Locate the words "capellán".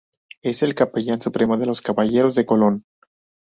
0.73-1.21